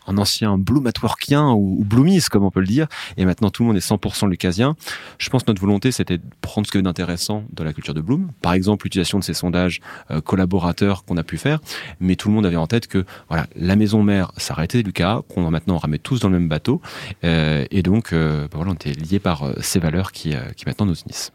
un 0.07 0.17
ancien 0.17 0.57
Bloomatworkien 0.57 1.49
ou, 1.51 1.77
ou 1.79 1.83
Bloomies, 1.83 2.21
comme 2.31 2.43
on 2.43 2.51
peut 2.51 2.59
le 2.59 2.67
dire, 2.67 2.87
et 3.17 3.25
maintenant 3.25 3.49
tout 3.49 3.63
le 3.63 3.67
monde 3.67 3.77
est 3.77 3.87
100% 3.87 4.29
lucasien. 4.29 4.75
Je 5.17 5.29
pense 5.29 5.43
que 5.43 5.51
notre 5.51 5.61
volonté, 5.61 5.91
c'était 5.91 6.17
de 6.17 6.23
prendre 6.41 6.65
ce 6.65 6.71
qu'il 6.71 6.79
y 6.79 6.79
avait 6.79 6.85
d'intéressant 6.85 7.43
de 7.51 7.63
la 7.63 7.73
culture 7.73 7.93
de 7.93 8.01
Bloom. 8.01 8.31
Par 8.41 8.53
exemple, 8.53 8.85
l'utilisation 8.85 9.19
de 9.19 9.23
ces 9.23 9.33
sondages 9.33 9.81
euh, 10.11 10.21
collaborateurs 10.21 11.05
qu'on 11.05 11.17
a 11.17 11.23
pu 11.23 11.37
faire, 11.37 11.59
mais 11.99 12.15
tout 12.15 12.29
le 12.29 12.33
monde 12.33 12.45
avait 12.45 12.55
en 12.55 12.67
tête 12.67 12.87
que 12.87 13.05
voilà, 13.27 13.47
la 13.55 13.75
maison 13.75 14.03
mère 14.03 14.31
s'arrêtait 14.37 14.81
Lucas, 14.81 15.21
qu'on 15.29 15.43
va 15.43 15.49
maintenant 15.49 15.77
ramène 15.77 15.99
tous 15.99 16.19
dans 16.19 16.29
le 16.29 16.39
même 16.39 16.49
bateau, 16.49 16.81
euh, 17.23 17.65
et 17.71 17.83
donc 17.83 18.13
euh, 18.13 18.43
bah 18.43 18.57
voilà, 18.57 18.71
on 18.71 18.75
était 18.75 18.93
liés 18.93 19.19
par 19.19 19.51
ces 19.61 19.79
valeurs 19.79 20.11
qui, 20.11 20.33
qui 20.55 20.65
maintenant 20.65 20.85
nous 20.85 20.95
unissent 20.95 21.31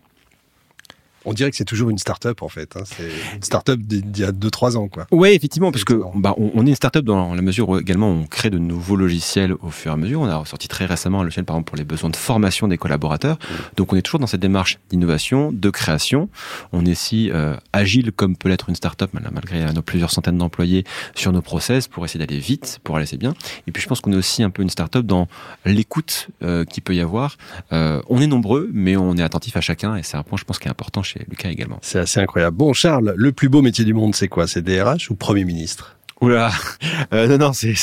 on 1.25 1.33
dirait 1.33 1.51
que 1.51 1.57
c'est 1.57 1.65
toujours 1.65 1.91
une 1.91 1.99
start-up 1.99 2.43
en 2.43 2.49
fait. 2.49 2.77
Hein. 2.77 2.83
C'est 2.85 3.09
une 3.37 3.43
start-up 3.43 3.81
d'il 3.81 4.17
y 4.19 4.25
a 4.25 4.33
2-3 4.33 4.77
ans. 4.77 4.89
Quoi. 4.89 5.07
Oui, 5.11 5.31
effectivement, 5.31 5.73
parce 5.73 5.85
que 5.85 6.01
bah, 6.15 6.35
on, 6.37 6.67
est 6.67 6.71
une 6.71 6.75
start-up 6.75 7.05
dans 7.05 7.35
la 7.35 7.43
mesure 7.43 7.69
où 7.69 7.79
également 7.79 8.11
on 8.11 8.25
crée 8.25 8.51
de 8.51 8.59
nouveaux 8.59 8.97
logiciels 8.97 9.55
au 9.63 9.71
fur 9.71 9.91
et 9.91 9.95
à 9.95 9.97
mesure. 9.97 10.21
On 10.21 10.29
a 10.29 10.37
ressorti 10.37 10.69
très 10.69 10.87
récemment 10.87 11.21
un 11.21 11.25
logiciel 11.25 11.45
par 11.45 11.57
exemple 11.57 11.69
pour 11.69 11.77
les 11.77 11.85
besoins 11.85 12.11
de 12.11 12.17
formation 12.17 12.69
des 12.69 12.79
collaborateurs. 12.79 13.37
Mmh. 13.37 13.55
Donc 13.77 13.93
on 13.93 13.97
est 13.97 14.03
toujours 14.03 14.21
dans 14.21 14.27
cette 14.27 14.41
démarche 14.41 14.79
d'innovation, 14.91 15.51
de 15.53 15.71
création. 15.71 16.29
On 16.73 16.85
est 16.85 16.95
si 16.95 17.31
euh, 17.31 17.57
agile 17.73 18.13
comme 18.13 18.37
peut 18.37 18.49
l'être 18.49 18.69
une 18.69 18.77
start-up 18.77 19.11
malgré 19.13 19.73
nos 19.73 19.83
plusieurs 19.83 20.11
centaines 20.11 20.39
d'employés 20.39 20.85
sur 21.15 21.33
nos 21.33 21.43
process 21.43 21.89
pour 21.89 22.05
essayer 22.05 22.25
d'aller 22.25 22.41
vite, 22.41 22.81
pour 22.85 22.97
aller 22.97 23.05
assez 23.05 23.17
bien. 23.17 23.35
Et 23.67 23.73
puis 23.73 23.83
je 23.83 23.89
pense 23.89 24.01
qu'on 24.01 24.13
est 24.13 24.17
aussi 24.17 24.43
un 24.43 24.51
peu 24.51 24.63
une 24.63 24.71
start-up 24.71 25.07
dans 25.07 25.29
l'écoute 25.65 26.29
euh, 26.43 26.65
qu'il 26.65 26.83
peut 26.83 26.95
y 26.95 27.01
avoir. 27.01 27.37
Euh, 27.73 28.03
on 28.09 28.21
est 28.21 28.27
nombreux, 28.27 28.71
mais 28.73 28.97
on 28.97 29.17
est 29.17 29.23
attentif 29.23 29.57
à 29.57 29.61
chacun 29.61 29.97
et 29.97 30.03
c'est 30.03 30.17
un 30.17 30.23
point 30.23 30.39
je 30.39 30.45
pense 30.45 30.59
qui 30.59 30.69
est 30.69 30.71
important 30.71 31.03
chez 31.03 31.14
Lucas 31.29 31.51
également. 31.51 31.79
C'est 31.83 31.99
assez 31.99 32.21
incroyable. 32.21 32.57
Bon, 32.57 32.73
Charles, 32.73 33.15
le 33.17 33.33
plus 33.33 33.49
beau 33.49 33.63
métier 33.63 33.85
du 33.85 33.95
monde, 33.95 34.15
c'est 34.15 34.29
quoi? 34.29 34.47
C'est 34.47 34.63
DRH 34.63 35.11
ou 35.11 35.15
Premier 35.15 35.45
ministre? 35.45 35.97
Oula, 36.21 36.51
euh, 37.13 37.27
non 37.27 37.39
non, 37.47 37.53
c'est, 37.53 37.75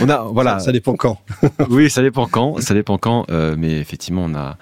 on 0.00 0.08
a 0.08 0.18
voilà. 0.32 0.60
Ça, 0.60 0.70
dépend 0.72 0.94
quand. 0.94 1.20
oui, 1.68 1.90
ça 1.90 2.00
dépend 2.00 2.26
quand, 2.26 2.60
ça 2.60 2.74
dépend 2.74 2.96
quand, 2.96 3.26
euh, 3.30 3.56
mais 3.58 3.78
effectivement 3.80 4.24
on 4.24 4.34
a 4.34 4.56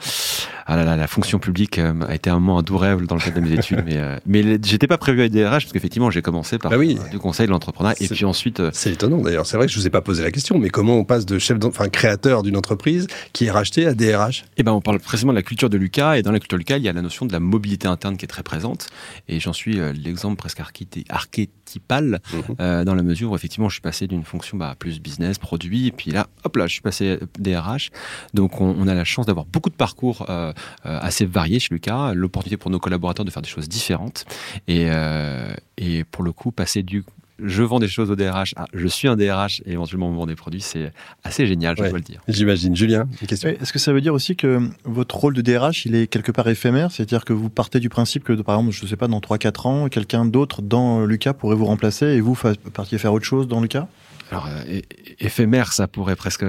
ah 0.68 0.76
là 0.76 0.84
là, 0.84 0.96
la 0.96 1.06
fonction 1.06 1.38
publique 1.38 1.78
euh, 1.78 1.94
a 2.08 2.14
été 2.14 2.28
un 2.28 2.40
moment 2.40 2.58
un 2.58 2.62
doux 2.62 2.76
rêve 2.76 3.06
dans 3.06 3.14
le 3.14 3.20
cadre 3.20 3.36
de 3.36 3.40
mes 3.40 3.52
études, 3.52 3.82
mais 3.86 3.98
euh, 3.98 4.18
mais 4.26 4.42
j'étais 4.64 4.88
pas 4.88 4.98
prévu 4.98 5.22
à 5.22 5.28
DRH 5.28 5.64
parce 5.64 5.72
qu'effectivement 5.72 6.10
j'ai 6.10 6.22
commencé 6.22 6.58
par 6.58 6.72
bah 6.72 6.76
oui. 6.76 6.98
du 7.12 7.20
conseil 7.20 7.46
de 7.46 7.52
l'entrepreneuriat 7.52 7.96
et 8.00 8.08
puis 8.08 8.24
ensuite. 8.24 8.58
Euh, 8.58 8.70
c'est 8.72 8.92
étonnant 8.92 9.18
d'ailleurs. 9.18 9.46
C'est 9.46 9.56
vrai 9.56 9.66
que 9.66 9.72
je 9.72 9.78
vous 9.78 9.86
ai 9.86 9.90
pas 9.90 10.00
posé 10.00 10.24
la 10.24 10.32
question, 10.32 10.58
mais 10.58 10.68
comment 10.68 10.96
on 10.96 11.04
passe 11.04 11.24
de 11.24 11.38
chef, 11.38 11.58
enfin 11.64 11.88
créateur 11.88 12.42
d'une 12.42 12.56
entreprise 12.56 13.06
qui 13.32 13.46
est 13.46 13.50
racheté 13.50 13.86
à 13.86 13.94
DRH 13.94 14.44
Eh 14.56 14.64
ben 14.64 14.72
on 14.72 14.80
parle 14.80 14.98
précisément 14.98 15.32
de 15.32 15.38
la 15.38 15.42
culture 15.42 15.70
de 15.70 15.76
Lucas 15.76 16.16
et 16.16 16.22
dans 16.22 16.32
la 16.32 16.40
culture 16.40 16.58
de 16.58 16.62
Lucas 16.62 16.78
il 16.78 16.82
y 16.82 16.88
a 16.88 16.92
la 16.92 17.02
notion 17.02 17.26
de 17.26 17.32
la 17.32 17.40
mobilité 17.40 17.86
interne 17.86 18.16
qui 18.16 18.24
est 18.24 18.28
très 18.28 18.42
présente 18.42 18.88
et 19.28 19.38
j'en 19.38 19.52
suis 19.52 19.74
l'exemple 19.94 20.36
presque 20.36 20.60
archétypal 21.08 22.20
mhm. 22.32 22.84
dans 22.84 22.94
la 22.94 23.02
mesure 23.02 23.30
où 23.30 23.36
effectivement 23.36 23.68
je 23.68 23.74
suis 23.74 23.82
passé 23.82 24.08
d'une 24.08 24.24
fonction 24.24 24.58
bah, 24.58 24.74
plus 24.76 25.00
business 25.00 25.38
produit 25.38 25.86
et 25.86 25.92
puis 25.92 26.10
là 26.10 26.26
hop 26.44 26.56
là 26.56 26.66
je 26.66 26.72
suis 26.72 26.82
passé 26.82 27.18
DRH 27.38 27.90
donc 28.34 28.60
on, 28.60 28.74
on 28.78 28.88
a 28.88 28.94
la 28.94 29.04
chance 29.04 29.26
d'avoir 29.26 29.46
beaucoup 29.46 29.70
de 29.70 29.76
parcours 29.76 30.26
euh, 30.28 30.52
assez 30.84 31.26
varié 31.26 31.58
chez 31.58 31.74
Lucas, 31.74 32.14
l'opportunité 32.14 32.56
pour 32.56 32.70
nos 32.70 32.78
collaborateurs 32.78 33.24
de 33.24 33.30
faire 33.30 33.42
des 33.42 33.48
choses 33.48 33.68
différentes 33.68 34.24
et, 34.68 34.86
euh, 34.88 35.52
et 35.78 36.04
pour 36.04 36.24
le 36.24 36.32
coup 36.32 36.52
passer 36.52 36.82
du 36.82 37.04
je 37.38 37.62
vends 37.62 37.78
des 37.78 37.88
choses 37.88 38.10
au 38.10 38.16
DRH, 38.16 38.54
je 38.72 38.88
suis 38.88 39.08
un 39.08 39.16
DRH 39.16 39.60
et 39.66 39.72
éventuellement 39.72 40.08
on 40.08 40.14
vend 40.14 40.26
des 40.26 40.36
produits, 40.36 40.62
c'est 40.62 40.90
assez 41.22 41.46
génial, 41.46 41.76
je 41.76 41.82
dois 41.82 41.92
le 41.92 42.00
dire. 42.00 42.22
J'imagine. 42.28 42.74
Julien, 42.74 43.06
une 43.20 43.26
question. 43.26 43.50
Est-ce 43.50 43.74
que 43.74 43.78
ça 43.78 43.92
veut 43.92 44.00
dire 44.00 44.14
aussi 44.14 44.36
que 44.36 44.70
votre 44.84 45.16
rôle 45.16 45.34
de 45.34 45.42
DRH, 45.42 45.84
il 45.84 45.94
est 45.94 46.06
quelque 46.06 46.32
part 46.32 46.48
éphémère? 46.48 46.90
C'est-à-dire 46.90 47.26
que 47.26 47.34
vous 47.34 47.50
partez 47.50 47.78
du 47.78 47.90
principe 47.90 48.24
que, 48.24 48.32
par 48.32 48.56
exemple, 48.56 48.74
je 48.74 48.82
ne 48.82 48.88
sais 48.88 48.96
pas, 48.96 49.06
dans 49.06 49.20
3-4 49.20 49.68
ans, 49.68 49.88
quelqu'un 49.90 50.24
d'autre 50.24 50.62
dans 50.62 51.04
Lucas 51.04 51.34
pourrait 51.34 51.56
vous 51.56 51.66
remplacer 51.66 52.06
et 52.06 52.22
vous 52.22 52.38
partiez 52.72 52.96
faire 52.96 53.12
autre 53.12 53.26
chose 53.26 53.48
dans 53.48 53.60
Lucas? 53.60 53.86
Alors 54.30 54.48
euh, 54.48 54.80
éphémère, 55.20 55.72
ça 55.72 55.86
pourrait 55.86 56.16
presque 56.16 56.44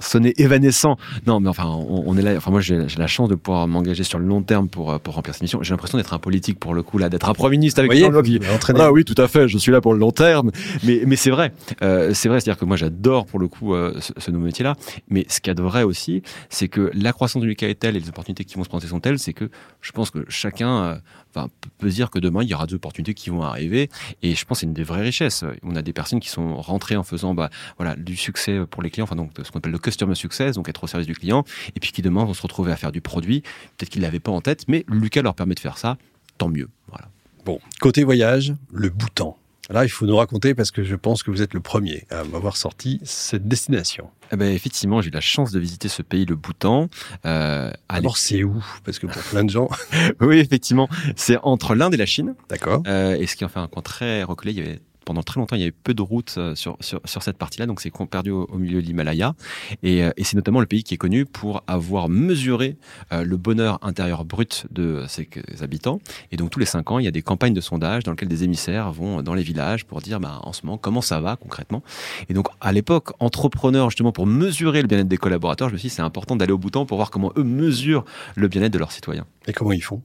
sonner 0.00 0.34
évanescent. 0.36 0.96
Non, 1.26 1.40
mais 1.40 1.48
enfin, 1.48 1.64
on, 1.66 2.16
est 2.18 2.22
là. 2.22 2.34
Enfin, 2.36 2.50
moi, 2.50 2.60
j'ai 2.60 2.86
la 2.98 3.06
chance 3.06 3.28
de 3.28 3.34
pouvoir 3.34 3.66
m'engager 3.66 4.04
sur 4.04 4.18
le 4.18 4.26
long 4.26 4.42
terme 4.42 4.68
pour 4.68 4.92
euh, 4.92 4.98
pour 4.98 5.14
remplir 5.14 5.34
cette 5.34 5.42
mission. 5.42 5.62
J'ai 5.62 5.70
l'impression 5.70 5.96
d'être 5.96 6.12
un 6.12 6.18
politique 6.18 6.58
pour 6.60 6.74
le 6.74 6.82
coup 6.82 6.98
là, 6.98 7.08
d'être 7.08 7.28
un 7.28 7.34
premier 7.34 7.56
ministre 7.56 7.80
avec 7.80 7.92
Jean 7.92 8.22
qui... 8.22 8.40
Ah 8.78 8.92
oui, 8.92 9.04
tout 9.04 9.20
à 9.20 9.28
fait. 9.28 9.48
Je 9.48 9.56
suis 9.56 9.72
là 9.72 9.80
pour 9.80 9.94
le 9.94 10.00
long 10.00 10.10
terme. 10.10 10.50
Mais 10.82 11.02
mais 11.06 11.16
c'est 11.16 11.30
vrai, 11.30 11.52
euh, 11.82 12.12
c'est 12.12 12.28
vrai. 12.28 12.40
C'est-à-dire 12.40 12.58
que 12.58 12.66
moi, 12.66 12.76
j'adore 12.76 13.24
pour 13.26 13.38
le 13.38 13.48
coup 13.48 13.74
ce, 13.74 14.30
nouveau 14.30 14.44
métier-là. 14.44 14.74
Mais 15.08 15.24
ce 15.28 15.40
qu'il 15.40 15.50
y 15.50 15.52
a 15.52 15.54
de 15.54 15.62
vrai 15.62 15.82
aussi, 15.82 16.22
c'est 16.50 16.68
que 16.68 16.90
la 16.94 17.12
croissance 17.12 17.42
du 17.42 17.56
cas 17.56 17.68
est 17.68 17.74
telle 17.74 17.96
et 17.96 18.00
les 18.00 18.08
opportunités 18.08 18.44
qui 18.44 18.56
vont 18.56 18.64
se 18.64 18.68
présenter 18.68 18.88
sont 18.88 19.00
telles, 19.00 19.18
c'est 19.18 19.32
que 19.32 19.48
je 19.80 19.92
pense 19.92 20.10
que 20.10 20.24
chacun 20.28 21.00
enfin, 21.34 21.48
peut 21.78 21.88
dire 21.88 22.10
que 22.10 22.18
demain 22.18 22.42
il 22.42 22.48
y 22.48 22.54
aura 22.54 22.66
des 22.66 22.74
opportunités 22.74 23.14
qui 23.14 23.30
vont 23.30 23.42
arriver. 23.42 23.88
Et 24.22 24.34
je 24.34 24.44
pense 24.44 24.58
que 24.58 24.60
c'est 24.60 24.66
une 24.66 24.74
des 24.74 24.84
vraies 24.84 25.02
richesses. 25.02 25.44
On 25.62 25.74
a 25.76 25.82
des 25.82 25.92
personnes 25.92 26.20
qui 26.20 26.28
sont 26.28 26.56
rentrées 26.56 26.96
en 26.96 27.02
faisant 27.02 27.13
bah, 27.34 27.50
voilà, 27.76 27.96
du 27.96 28.16
succès 28.16 28.60
pour 28.70 28.82
les 28.82 28.90
clients, 28.90 29.04
enfin 29.04 29.16
donc 29.16 29.30
ce 29.42 29.50
qu'on 29.50 29.58
appelle 29.58 29.72
le 29.72 29.78
customer 29.78 30.14
success, 30.14 30.56
donc 30.56 30.68
être 30.68 30.84
au 30.84 30.86
service 30.86 31.06
du 31.06 31.14
client, 31.14 31.44
et 31.76 31.80
puis 31.80 31.92
qui 31.92 32.02
demain 32.02 32.24
vont 32.24 32.34
se 32.34 32.42
retrouver 32.42 32.72
à 32.72 32.76
faire 32.76 32.92
du 32.92 33.00
produit. 33.00 33.42
Peut-être 33.76 33.90
qu'ils 33.90 34.02
l'avaient 34.02 34.20
pas 34.20 34.32
en 34.32 34.40
tête, 34.40 34.64
mais 34.68 34.84
Lucas 34.88 35.22
leur 35.22 35.34
permet 35.34 35.54
de 35.54 35.60
faire 35.60 35.78
ça. 35.78 35.96
Tant 36.38 36.48
mieux. 36.48 36.68
Voilà. 36.88 37.08
Bon, 37.44 37.60
côté 37.80 38.04
voyage, 38.04 38.54
le 38.72 38.88
Bhoutan. 38.88 39.36
Là, 39.70 39.84
il 39.84 39.88
faut 39.88 40.04
nous 40.04 40.16
raconter 40.16 40.54
parce 40.54 40.70
que 40.70 40.84
je 40.84 40.94
pense 40.94 41.22
que 41.22 41.30
vous 41.30 41.40
êtes 41.40 41.54
le 41.54 41.60
premier 41.60 42.04
à 42.10 42.22
m'avoir 42.24 42.56
sorti 42.56 43.00
cette 43.02 43.48
destination. 43.48 44.10
Eh 44.30 44.36
ben, 44.36 44.52
effectivement, 44.54 45.00
j'ai 45.00 45.08
eu 45.08 45.12
la 45.12 45.22
chance 45.22 45.52
de 45.52 45.58
visiter 45.58 45.88
ce 45.88 46.02
pays, 46.02 46.26
le 46.26 46.36
Bhoutan. 46.36 46.88
Euh, 47.24 47.70
Alors, 47.88 48.18
c'est 48.18 48.44
où? 48.44 48.62
Parce 48.84 48.98
que 48.98 49.06
pour 49.06 49.22
plein 49.22 49.42
de 49.42 49.50
gens. 49.50 49.70
oui, 50.20 50.38
effectivement, 50.38 50.88
c'est 51.16 51.38
entre 51.42 51.74
l'Inde 51.74 51.94
et 51.94 51.96
la 51.96 52.04
Chine. 52.04 52.34
D'accord. 52.50 52.82
Euh, 52.86 53.16
et 53.16 53.26
ce 53.26 53.36
qui 53.36 53.44
en 53.44 53.48
fait 53.48 53.60
un 53.60 53.68
coin 53.68 53.82
très 53.82 54.22
reculé. 54.22 54.52
Il 54.52 54.58
y 54.58 54.60
avait 54.60 54.80
pendant 55.04 55.22
très 55.22 55.40
longtemps, 55.40 55.56
il 55.56 55.60
y 55.60 55.62
avait 55.62 55.72
peu 55.72 55.94
de 55.94 56.02
routes 56.02 56.34
euh, 56.36 56.54
sur, 56.54 56.76
sur, 56.80 57.00
sur 57.04 57.22
cette 57.22 57.38
partie-là, 57.38 57.66
donc 57.66 57.80
c'est 57.80 57.92
perdu 58.10 58.30
au, 58.30 58.58
milieu 58.58 58.82
de 58.82 58.86
l'Himalaya. 58.86 59.34
Et, 59.82 60.04
euh, 60.04 60.10
et 60.16 60.24
c'est 60.24 60.36
notamment 60.36 60.60
le 60.60 60.66
pays 60.66 60.82
qui 60.82 60.94
est 60.94 60.98
connu 60.98 61.24
pour 61.24 61.62
avoir 61.66 62.08
mesuré 62.08 62.76
euh, 63.12 63.24
le 63.24 63.36
bonheur 63.36 63.78
intérieur 63.82 64.24
brut 64.24 64.66
de 64.70 65.04
ses 65.08 65.28
habitants. 65.62 66.00
Et 66.32 66.36
donc 66.36 66.50
tous 66.50 66.58
les 66.58 66.66
cinq 66.66 66.90
ans, 66.90 66.98
il 66.98 67.04
y 67.04 67.08
a 67.08 67.10
des 67.10 67.22
campagnes 67.22 67.54
de 67.54 67.60
sondage 67.60 68.02
dans 68.02 68.12
lesquelles 68.12 68.28
des 68.28 68.44
émissaires 68.44 68.92
vont 68.92 69.22
dans 69.22 69.34
les 69.34 69.42
villages 69.42 69.86
pour 69.86 70.00
dire 70.00 70.20
bah, 70.20 70.40
en 70.42 70.52
ce 70.52 70.66
moment 70.66 70.76
comment 70.76 71.00
ça 71.00 71.20
va 71.20 71.36
concrètement. 71.36 71.82
Et 72.28 72.34
donc 72.34 72.48
à 72.60 72.72
l'époque, 72.72 73.12
entrepreneur 73.20 73.88
justement 73.90 74.12
pour 74.12 74.26
mesurer 74.26 74.82
le 74.82 74.88
bien-être 74.88 75.08
des 75.08 75.16
collaborateurs, 75.16 75.68
je 75.68 75.74
me 75.74 75.78
suis 75.78 75.88
dit 75.88 75.94
c'est 75.94 76.02
important 76.02 76.36
d'aller 76.36 76.52
au 76.52 76.58
bout 76.58 76.74
pour 76.84 76.96
voir 76.96 77.12
comment 77.12 77.32
eux 77.36 77.44
mesurent 77.44 78.04
le 78.34 78.48
bien-être 78.48 78.72
de 78.72 78.78
leurs 78.78 78.90
citoyens. 78.90 79.26
Et 79.46 79.52
comment 79.52 79.72
ils 79.72 79.82
font? 79.82 80.02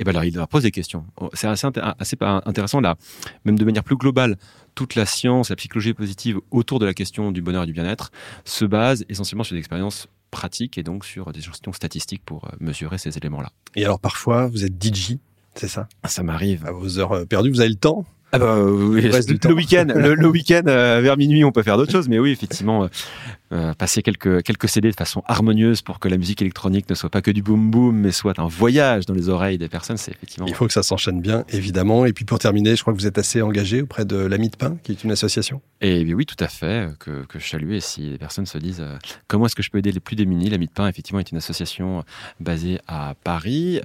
Et 0.00 0.04
ben 0.04 0.10
alors 0.10 0.24
il 0.24 0.34
leur 0.34 0.48
pose 0.48 0.62
des 0.62 0.70
questions. 0.70 1.04
Oh, 1.20 1.28
c'est 1.34 1.46
assez, 1.46 1.68
assez 1.98 2.16
intéressant 2.20 2.80
là, 2.80 2.96
même 3.44 3.58
de 3.58 3.64
manière 3.64 3.84
plus 3.84 3.96
globale. 3.96 4.36
Toute 4.74 4.94
la 4.94 5.04
science, 5.04 5.50
la 5.50 5.56
psychologie 5.56 5.92
positive 5.92 6.40
autour 6.50 6.78
de 6.78 6.86
la 6.86 6.94
question 6.94 7.32
du 7.32 7.42
bonheur 7.42 7.64
et 7.64 7.66
du 7.66 7.72
bien-être 7.72 8.10
se 8.44 8.64
base 8.64 9.04
essentiellement 9.08 9.44
sur 9.44 9.54
des 9.54 9.58
expériences 9.58 10.08
pratiques 10.30 10.78
et 10.78 10.82
donc 10.82 11.04
sur 11.04 11.32
des 11.32 11.40
questions 11.40 11.72
statistiques 11.72 12.22
pour 12.24 12.46
euh, 12.46 12.56
mesurer 12.60 12.96
ces 12.96 13.16
éléments-là. 13.18 13.50
Et 13.76 13.84
alors 13.84 14.00
parfois, 14.00 14.46
vous 14.46 14.64
êtes 14.64 14.82
DJ, 14.82 15.16
c'est 15.54 15.68
ça? 15.68 15.88
Ça 16.06 16.22
m'arrive. 16.22 16.64
À 16.66 16.72
vos 16.72 16.98
heures 16.98 17.12
euh, 17.12 17.24
perdues, 17.26 17.50
vous 17.50 17.60
avez 17.60 17.68
le 17.68 17.74
temps? 17.74 18.06
Ah 18.32 18.38
bah, 18.38 18.62
oui, 18.62 19.02
le, 19.02 19.52
week-end, 19.52 19.86
le, 19.92 20.28
week-end 20.28 20.62
euh, 20.68 21.00
vers 21.00 21.16
minuit, 21.16 21.44
on 21.44 21.50
peut 21.50 21.64
faire 21.64 21.76
d'autres 21.76 21.90
choses, 21.90 22.08
mais 22.08 22.20
oui, 22.20 22.30
effectivement, 22.30 22.88
euh, 23.52 23.74
passer 23.74 24.02
quelques, 24.02 24.44
quelques 24.44 24.68
CD 24.68 24.90
de 24.90 24.94
façon 24.94 25.24
harmonieuse 25.26 25.82
pour 25.82 25.98
que 25.98 26.06
la 26.06 26.16
musique 26.16 26.40
électronique 26.40 26.88
ne 26.88 26.94
soit 26.94 27.10
pas 27.10 27.20
que 27.20 27.32
du 27.32 27.42
boom 27.42 27.70
boom, 27.70 27.96
mais 27.96 28.12
soit 28.12 28.38
un 28.38 28.46
voyage 28.46 29.06
dans 29.06 29.14
les 29.14 29.28
oreilles 29.28 29.58
des 29.58 29.68
personnes, 29.68 29.96
c'est 29.96 30.12
effectivement. 30.12 30.46
Il 30.46 30.54
faut 30.54 30.68
que 30.68 30.72
ça 30.72 30.84
s'enchaîne 30.84 31.20
bien, 31.20 31.44
évidemment. 31.48 32.06
Et 32.06 32.12
puis 32.12 32.24
pour 32.24 32.38
terminer, 32.38 32.76
je 32.76 32.82
crois 32.82 32.92
que 32.92 32.98
vous 32.98 33.08
êtes 33.08 33.18
assez 33.18 33.42
engagé 33.42 33.82
auprès 33.82 34.04
de 34.04 34.16
l'Ami 34.16 34.50
de 34.50 34.56
Pain, 34.56 34.76
qui 34.84 34.92
est 34.92 35.02
une 35.02 35.10
association. 35.10 35.62
Et 35.80 36.14
oui, 36.14 36.26
tout 36.26 36.36
à 36.38 36.46
fait, 36.46 36.66
euh, 36.66 36.90
que, 37.00 37.24
que 37.26 37.40
je 37.40 37.48
salue. 37.48 37.72
Et 37.72 37.80
si 37.80 38.02
les 38.10 38.18
personnes 38.18 38.46
se 38.46 38.58
disent 38.58 38.82
euh, 38.82 38.96
comment 39.26 39.46
est-ce 39.46 39.56
que 39.56 39.64
je 39.64 39.70
peux 39.70 39.78
aider 39.78 39.90
les 39.90 40.00
plus 40.00 40.14
démunis, 40.14 40.48
l'Ami 40.48 40.66
de 40.66 40.72
Pain, 40.72 40.86
effectivement, 40.86 41.18
est 41.18 41.32
une 41.32 41.38
association 41.38 42.04
basée 42.38 42.78
à 42.86 43.14
Paris, 43.24 43.80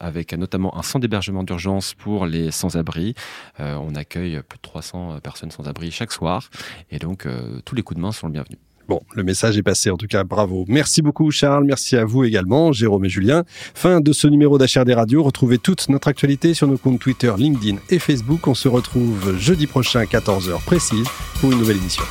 avec 0.00 0.32
notamment 0.32 0.76
un 0.78 0.82
centre 0.82 1.00
d'hébergement 1.00 1.42
d'urgence 1.42 1.92
pour 1.92 2.26
les 2.26 2.50
sans-abri. 2.50 3.14
on 3.58 3.94
accueille 3.94 4.40
plus 4.48 4.56
de 4.56 4.62
300 4.62 5.18
personnes 5.22 5.50
sans-abri 5.50 5.90
chaque 5.90 6.12
soir. 6.12 6.48
Et 6.90 6.98
donc, 6.98 7.26
tous 7.64 7.74
les 7.74 7.82
coups 7.82 7.96
de 7.96 8.02
main 8.02 8.12
sont 8.12 8.26
le 8.26 8.32
bienvenu. 8.32 8.56
Bon, 8.88 9.00
le 9.14 9.22
message 9.22 9.56
est 9.56 9.62
passé. 9.62 9.90
En 9.90 9.96
tout 9.96 10.06
cas, 10.06 10.24
bravo. 10.24 10.64
Merci 10.68 11.00
beaucoup, 11.00 11.30
Charles. 11.30 11.64
Merci 11.64 11.96
à 11.96 12.04
vous 12.04 12.24
également, 12.24 12.72
Jérôme 12.72 13.04
et 13.06 13.08
Julien. 13.08 13.44
Fin 13.74 14.00
de 14.00 14.12
ce 14.12 14.26
numéro 14.26 14.58
d'HRD 14.58 14.90
Radio. 14.94 15.22
Retrouvez 15.22 15.58
toute 15.58 15.88
notre 15.88 16.08
actualité 16.08 16.54
sur 16.54 16.68
nos 16.68 16.76
comptes 16.76 17.00
Twitter, 17.00 17.32
LinkedIn 17.36 17.78
et 17.90 17.98
Facebook. 17.98 18.46
On 18.46 18.54
se 18.54 18.68
retrouve 18.68 19.38
jeudi 19.38 19.66
prochain, 19.66 20.04
14h 20.04 20.62
précise, 20.64 21.06
pour 21.40 21.52
une 21.52 21.58
nouvelle 21.58 21.78
émission. 21.78 22.04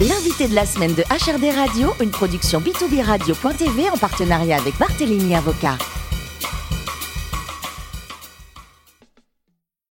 L'invité 0.00 0.48
de 0.48 0.54
la 0.54 0.66
semaine 0.66 0.94
de 0.94 1.02
HRD 1.02 1.54
Radio, 1.54 1.92
une 2.02 2.10
production 2.10 2.60
B2B 2.60 3.02
Radio.tv 3.02 3.88
en 3.88 3.96
partenariat 3.96 4.56
avec 4.56 4.76
Barthélémy 4.78 5.36
Avocat. 5.36 5.78